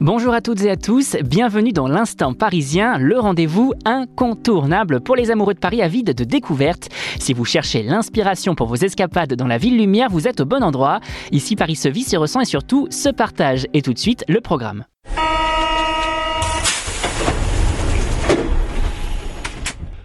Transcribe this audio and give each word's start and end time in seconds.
Bonjour 0.00 0.32
à 0.32 0.40
toutes 0.40 0.62
et 0.62 0.70
à 0.70 0.76
tous, 0.76 1.16
bienvenue 1.24 1.72
dans 1.72 1.88
l'Instant 1.88 2.32
Parisien, 2.32 2.98
le 2.98 3.18
rendez-vous 3.18 3.74
incontournable 3.84 5.00
pour 5.00 5.16
les 5.16 5.32
amoureux 5.32 5.54
de 5.54 5.58
Paris 5.58 5.82
avides 5.82 6.14
de 6.14 6.22
découvertes. 6.22 6.88
Si 7.18 7.32
vous 7.32 7.44
cherchez 7.44 7.82
l'inspiration 7.82 8.54
pour 8.54 8.68
vos 8.68 8.76
escapades 8.76 9.34
dans 9.34 9.48
la 9.48 9.58
ville 9.58 9.76
lumière, 9.76 10.08
vous 10.08 10.28
êtes 10.28 10.40
au 10.40 10.44
bon 10.44 10.62
endroit. 10.62 11.00
Ici, 11.32 11.56
Paris 11.56 11.74
se 11.74 11.88
vit, 11.88 12.04
se 12.04 12.16
ressent 12.16 12.40
et 12.40 12.44
surtout 12.44 12.86
se 12.90 13.08
partage. 13.08 13.66
Et 13.74 13.82
tout 13.82 13.92
de 13.92 13.98
suite, 13.98 14.24
le 14.28 14.40
programme. 14.40 14.84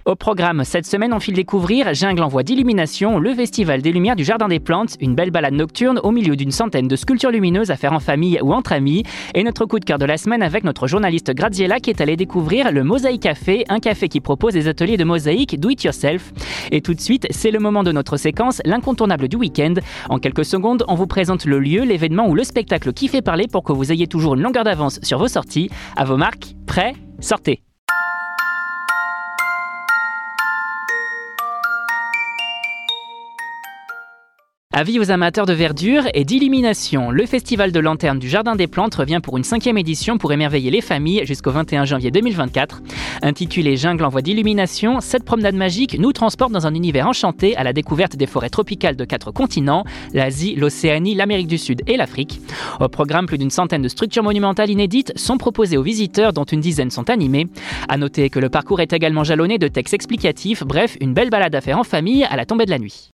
Au 0.06 0.16
programme, 0.16 0.66
cette 0.66 0.86
semaine, 0.86 1.14
on 1.14 1.22
file 1.22 1.34
découvrir 1.34 1.94
Jungle 1.94 2.24
en 2.24 2.28
voie 2.28 2.44
d'illumination, 2.44 3.20
le 3.20 3.34
Festival 3.34 3.82
des 3.82 3.94
Lumières 3.94 4.18
du 4.18 4.26
Jardin 4.26 4.50
des 4.50 4.60
Plantes, 4.60 4.98
une 5.00 5.16
belle 5.16 5.32
balade 5.32 5.54
nocturne 5.54 5.98
au 6.04 6.12
milieu 6.12 6.36
d'une 6.36 6.52
centaine 6.52 6.90
de 6.90 6.96
sculptures 6.98 7.32
lumineuses 7.32 7.72
à 7.72 7.78
faire 7.78 7.94
en 7.94 8.02
famille 8.02 8.38
ou 8.42 8.52
entre 8.54 8.74
amis, 8.74 9.04
et 9.34 9.46
notre 9.46 9.66
coup 9.66 9.80
de 9.80 9.86
cœur 9.86 10.00
de 10.00 10.06
la 10.06 10.18
semaine 10.18 10.44
avec 10.44 10.66
notre 10.66 10.88
journaliste 10.88 11.34
Graziella 11.34 11.80
qui 11.80 11.90
est 11.90 12.02
allé 12.02 12.18
découvrir 12.18 12.74
le 12.74 12.84
Mosaïque 12.84 13.22
Café, 13.22 13.64
un 13.70 13.80
café 13.80 14.10
qui 14.10 14.20
propose 14.20 14.52
des 14.52 14.68
ateliers 14.68 14.98
de 14.98 15.06
mosaïque 15.06 15.58
do 15.58 15.70
it 15.70 15.82
yourself. 15.86 16.34
Et 16.74 16.82
tout 16.82 16.94
de 16.94 17.00
suite, 17.00 17.26
c'est 17.30 17.52
le 17.52 17.60
moment 17.60 17.84
de 17.84 17.94
notre 17.94 18.18
séquence, 18.18 18.62
l'incontournable 18.66 19.30
du 19.30 19.38
week-end. 19.38 19.76
En 20.10 20.20
quelques 20.20 20.44
secondes, 20.44 20.84
on 20.90 20.96
vous 20.96 21.08
présente 21.08 21.46
le 21.46 21.60
lieu, 21.60 21.84
l'événement 21.84 22.28
ou 22.28 22.36
le 22.36 22.44
spectacle 22.44 22.92
qui 22.92 23.08
fait 23.08 23.22
parler 23.22 23.48
pour 23.48 23.64
que 23.64 23.72
vous 23.72 23.94
ayez 23.94 24.08
toujours 24.08 24.36
une 24.36 24.42
longueur 24.42 24.66
d'avance 24.66 25.00
sur 25.02 25.18
vos 25.18 25.30
sorties. 25.30 25.70
À 25.96 26.04
vos 26.04 26.18
marques, 26.18 26.56
prêts, 26.68 26.94
sortez. 27.22 27.62
Avis 34.76 35.00
aux 35.00 35.12
amateurs 35.12 35.46
de 35.46 35.54
verdure 35.54 36.06
et 36.16 36.24
d'illumination, 36.24 37.12
le 37.12 37.28
Festival 37.28 37.72
de 37.72 37.80
Lanterne 37.80 38.18
du 38.18 38.28
Jardin 38.28 38.56
des 38.56 38.66
Plantes 38.66 38.96
revient 38.96 39.20
pour 39.22 39.38
une 39.38 39.44
cinquième 39.44 39.78
édition 39.78 40.18
pour 40.18 40.34
émerveiller 40.34 40.72
les 40.72 40.82
familles 40.82 41.28
jusqu'au 41.28 41.52
21 41.52 41.86
janvier 41.86 42.10
2024. 42.10 42.82
Intitulé 43.22 43.78
Jungle 43.78 44.04
en 44.04 44.10
voie 44.10 44.24
d'illumination, 44.24 45.00
cette 45.00 45.26
promenade 45.26 45.54
magique 45.54 46.00
nous 46.00 46.12
transporte 46.12 46.52
dans 46.52 46.66
un 46.66 46.74
univers 46.74 47.08
enchanté 47.08 47.56
à 47.56 47.64
la 47.64 47.72
découverte 47.72 48.16
des 48.16 48.26
forêts 48.26 48.50
tropicales 48.50 48.96
de 48.96 49.06
quatre 49.06 49.30
continents, 49.30 49.84
l'Asie, 50.12 50.56
l'Océanie, 50.56 51.14
l'Amérique 51.14 51.46
du 51.46 51.60
Sud 51.60 51.84
et 51.86 51.96
l'Afrique. 51.96 52.42
Au 52.80 52.90
programme, 52.90 53.28
plus 53.28 53.38
d'une 53.38 53.52
centaine 53.52 53.84
de 53.84 53.88
structures 53.88 54.24
monumentales 54.24 54.72
inédites 54.72 55.14
sont 55.16 55.38
proposées 55.38 55.78
aux 55.78 55.84
visiteurs 55.84 56.34
dont 56.34 56.46
une 56.46 56.62
dizaine 56.62 56.90
sont 56.90 57.12
animées. 57.12 57.46
À 57.90 57.98
noter 57.98 58.32
que 58.32 58.40
le 58.40 58.50
parcours 58.50 58.82
est 58.82 58.92
également 58.92 59.24
jalonné 59.24 59.60
de 59.60 59.68
textes 59.68 59.94
explicatifs, 59.94 60.64
bref, 60.64 60.98
une 61.00 61.14
belle 61.14 61.30
balade 61.30 61.54
à 61.54 61.62
faire 61.62 61.78
en 61.78 61.84
famille 61.84 62.24
à 62.24 62.36
la 62.36 62.48
tombée 62.48 62.66
de 62.66 62.72
la 62.72 62.80
nuit. 62.80 63.13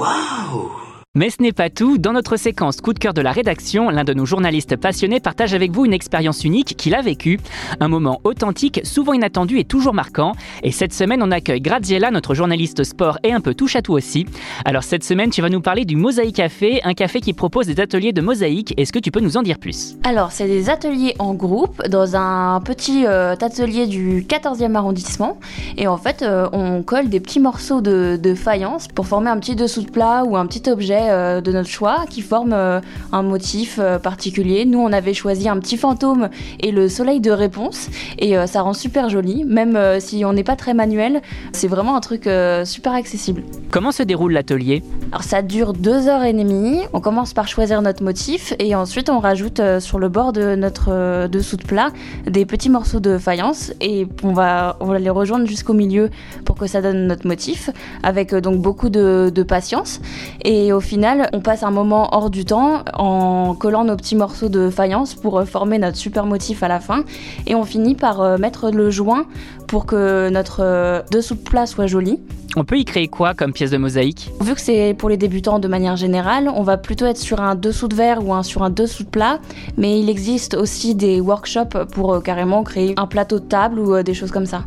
wow. 0.00 0.79
Mais 1.16 1.28
ce 1.28 1.42
n'est 1.42 1.50
pas 1.50 1.70
tout. 1.70 1.98
Dans 1.98 2.12
notre 2.12 2.36
séquence 2.36 2.80
coup 2.80 2.92
de 2.92 3.00
cœur 3.00 3.12
de 3.12 3.20
la 3.20 3.32
rédaction, 3.32 3.90
l'un 3.90 4.04
de 4.04 4.14
nos 4.14 4.26
journalistes 4.26 4.76
passionnés 4.76 5.18
partage 5.18 5.54
avec 5.54 5.72
vous 5.72 5.84
une 5.84 5.92
expérience 5.92 6.44
unique 6.44 6.76
qu'il 6.76 6.94
a 6.94 7.02
vécue. 7.02 7.40
Un 7.80 7.88
moment 7.88 8.20
authentique, 8.22 8.80
souvent 8.84 9.12
inattendu 9.12 9.58
et 9.58 9.64
toujours 9.64 9.92
marquant. 9.92 10.34
Et 10.62 10.70
cette 10.70 10.92
semaine, 10.92 11.20
on 11.20 11.32
accueille 11.32 11.60
Graziella, 11.60 12.12
notre 12.12 12.36
journaliste 12.36 12.84
sport 12.84 13.18
et 13.24 13.32
un 13.32 13.40
peu 13.40 13.54
touche 13.54 13.74
à 13.74 13.82
tout 13.82 13.92
aussi. 13.92 14.24
Alors 14.64 14.84
cette 14.84 15.02
semaine, 15.02 15.30
tu 15.30 15.42
vas 15.42 15.48
nous 15.48 15.60
parler 15.60 15.84
du 15.84 15.96
Mosaïque 15.96 16.36
Café, 16.36 16.80
un 16.84 16.94
café 16.94 17.20
qui 17.20 17.32
propose 17.32 17.66
des 17.66 17.80
ateliers 17.80 18.12
de 18.12 18.20
mosaïque. 18.20 18.72
Est-ce 18.76 18.92
que 18.92 19.00
tu 19.00 19.10
peux 19.10 19.18
nous 19.18 19.36
en 19.36 19.42
dire 19.42 19.58
plus? 19.58 19.96
Alors, 20.04 20.30
c'est 20.30 20.46
des 20.46 20.70
ateliers 20.70 21.16
en 21.18 21.34
groupe 21.34 21.82
dans 21.88 22.14
un 22.14 22.60
petit 22.60 23.04
euh, 23.04 23.32
atelier 23.32 23.88
du 23.88 24.22
14e 24.28 24.76
arrondissement. 24.76 25.40
Et 25.76 25.88
en 25.88 25.96
fait, 25.96 26.22
euh, 26.22 26.48
on 26.52 26.84
colle 26.84 27.08
des 27.08 27.18
petits 27.18 27.40
morceaux 27.40 27.80
de, 27.80 28.16
de 28.16 28.34
faïence 28.36 28.86
pour 28.86 29.08
former 29.08 29.30
un 29.30 29.40
petit 29.40 29.56
dessous 29.56 29.82
de 29.82 29.90
plat 29.90 30.22
ou 30.24 30.36
un 30.36 30.46
petit 30.46 30.70
objet 30.70 30.99
euh, 31.08 31.40
de 31.40 31.52
notre 31.52 31.68
choix 31.68 32.04
qui 32.08 32.22
forme 32.22 32.52
euh, 32.52 32.80
un 33.12 33.22
motif 33.22 33.78
euh, 33.78 33.98
particulier. 33.98 34.64
Nous, 34.64 34.78
on 34.78 34.92
avait 34.92 35.14
choisi 35.14 35.48
un 35.48 35.58
petit 35.58 35.76
fantôme 35.76 36.28
et 36.60 36.72
le 36.72 36.88
soleil 36.88 37.20
de 37.20 37.30
réponse. 37.30 37.88
Et 38.18 38.34
ça 38.46 38.62
rend 38.62 38.72
super 38.72 39.08
joli, 39.08 39.44
même 39.44 39.78
si 39.98 40.24
on 40.24 40.32
n'est 40.32 40.44
pas 40.44 40.56
très 40.56 40.74
manuel. 40.74 41.22
C'est 41.52 41.68
vraiment 41.68 41.96
un 41.96 42.00
truc 42.00 42.28
super 42.64 42.92
accessible. 42.92 43.42
Comment 43.70 43.92
se 43.92 44.02
déroule 44.02 44.32
l'atelier? 44.32 44.82
Alors 45.12 45.22
ça 45.22 45.42
dure 45.42 45.72
deux 45.72 46.08
heures 46.08 46.24
et 46.24 46.32
demie. 46.32 46.80
On 46.92 47.00
commence 47.00 47.32
par 47.32 47.48
choisir 47.48 47.82
notre 47.82 48.02
motif 48.02 48.54
et 48.58 48.74
ensuite 48.74 49.08
on 49.08 49.18
rajoute 49.18 49.60
sur 49.80 49.98
le 49.98 50.08
bord 50.08 50.32
de 50.32 50.54
notre 50.54 51.26
dessous 51.28 51.56
de 51.56 51.64
plat 51.64 51.90
des 52.26 52.44
petits 52.44 52.70
morceaux 52.70 53.00
de 53.00 53.18
faïence 53.18 53.72
et 53.80 54.06
on 54.22 54.32
va, 54.32 54.76
on 54.80 54.86
va 54.86 54.98
les 54.98 55.10
rejoindre 55.10 55.46
jusqu'au 55.46 55.74
milieu 55.74 56.10
pour 56.44 56.56
que 56.56 56.66
ça 56.66 56.82
donne 56.82 57.06
notre 57.06 57.26
motif 57.26 57.70
avec 58.02 58.34
donc 58.34 58.60
beaucoup 58.60 58.88
de, 58.88 59.30
de 59.34 59.42
patience. 59.42 60.00
Et 60.44 60.72
au 60.72 60.80
final, 60.90 61.28
on 61.32 61.38
passe 61.38 61.62
un 61.62 61.70
moment 61.70 62.08
hors 62.10 62.30
du 62.30 62.44
temps 62.44 62.82
en 62.94 63.54
collant 63.54 63.84
nos 63.84 63.94
petits 63.94 64.16
morceaux 64.16 64.48
de 64.48 64.70
faïence 64.70 65.14
pour 65.14 65.38
euh, 65.38 65.44
former 65.44 65.78
notre 65.78 65.96
super 65.96 66.26
motif 66.26 66.64
à 66.64 66.68
la 66.68 66.80
fin 66.80 67.04
et 67.46 67.54
on 67.54 67.64
finit 67.64 67.94
par 67.94 68.20
euh, 68.20 68.38
mettre 68.38 68.72
le 68.72 68.90
joint 68.90 69.26
pour 69.68 69.86
que 69.86 70.28
notre 70.30 70.64
euh, 70.64 71.00
dessous 71.12 71.36
de 71.36 71.42
plat 71.42 71.66
soit 71.66 71.86
joli. 71.86 72.18
On 72.56 72.64
peut 72.64 72.76
y 72.76 72.84
créer 72.84 73.06
quoi 73.06 73.34
comme 73.34 73.52
pièce 73.52 73.70
de 73.70 73.76
mosaïque? 73.76 74.32
Vu 74.40 74.52
que 74.56 74.60
c'est 74.60 74.96
pour 74.98 75.08
les 75.08 75.16
débutants 75.16 75.60
de 75.60 75.68
manière 75.68 75.94
générale, 75.94 76.50
on 76.52 76.64
va 76.64 76.76
plutôt 76.76 77.06
être 77.06 77.18
sur 77.18 77.40
un 77.40 77.54
dessous 77.54 77.86
de 77.86 77.94
verre 77.94 78.26
ou 78.26 78.34
un, 78.34 78.42
sur 78.42 78.64
un 78.64 78.70
dessous 78.70 79.04
de 79.04 79.10
plat, 79.10 79.38
mais 79.76 80.00
il 80.00 80.10
existe 80.10 80.54
aussi 80.54 80.96
des 80.96 81.20
workshops 81.20 81.86
pour 81.92 82.20
carrément 82.20 82.64
créer 82.64 82.94
un 82.96 83.06
plateau 83.06 83.38
de 83.38 83.44
table 83.44 83.78
ou 83.78 84.02
des 84.02 84.14
choses 84.14 84.32
comme 84.32 84.46
ça. 84.46 84.64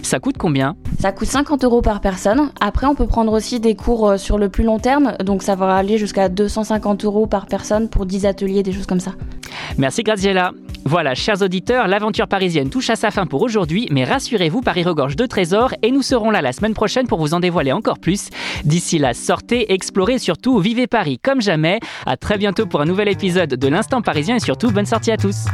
Ça 0.00 0.18
coûte 0.18 0.38
combien? 0.38 0.76
Ça 0.98 1.12
coûte 1.12 1.28
50 1.28 1.62
euros 1.64 1.80
par 1.80 2.00
personne. 2.00 2.50
Après, 2.60 2.86
on 2.86 2.96
peut 2.96 3.06
prendre 3.06 3.32
aussi 3.32 3.60
des 3.60 3.76
cours 3.76 4.08
euh, 4.08 4.16
sur 4.16 4.36
le 4.36 4.48
plus 4.48 4.64
long 4.64 4.80
terme, 4.80 5.14
donc 5.22 5.44
ça 5.44 5.54
va 5.54 5.76
aller 5.76 5.96
jusqu'à 5.96 6.28
250 6.28 7.04
euros 7.04 7.26
par 7.26 7.46
personne 7.46 7.88
pour 7.88 8.04
10 8.04 8.26
ateliers, 8.26 8.64
des 8.64 8.72
choses 8.72 8.86
comme 8.86 8.98
ça. 8.98 9.12
Merci 9.76 10.02
Graziella. 10.02 10.52
Voilà, 10.84 11.14
chers 11.14 11.42
auditeurs, 11.42 11.86
l'aventure 11.86 12.26
parisienne 12.26 12.70
touche 12.70 12.90
à 12.90 12.96
sa 12.96 13.10
fin 13.10 13.26
pour 13.26 13.42
aujourd'hui, 13.42 13.86
mais 13.90 14.04
rassurez-vous, 14.04 14.60
Paris 14.60 14.82
regorge 14.82 15.16
de 15.16 15.26
trésors 15.26 15.72
et 15.82 15.90
nous 15.90 16.02
serons 16.02 16.30
là 16.30 16.40
la 16.40 16.52
semaine 16.52 16.74
prochaine 16.74 17.06
pour 17.06 17.20
vous 17.20 17.34
en 17.34 17.40
dévoiler 17.40 17.72
encore 17.72 17.98
plus. 17.98 18.30
D'ici 18.64 18.98
là, 18.98 19.14
sortez, 19.14 19.72
explorez 19.72 20.14
et 20.14 20.18
surtout 20.18 20.58
vivez 20.58 20.86
Paris 20.86 21.20
comme 21.22 21.40
jamais. 21.40 21.78
À 22.06 22.16
très 22.16 22.38
bientôt 22.38 22.66
pour 22.66 22.80
un 22.80 22.86
nouvel 22.86 23.08
épisode 23.08 23.50
de 23.50 23.68
l'Instant 23.68 24.02
Parisien 24.02 24.36
et 24.36 24.40
surtout 24.40 24.70
bonne 24.70 24.86
sortie 24.86 25.12
à 25.12 25.16
tous. 25.16 25.44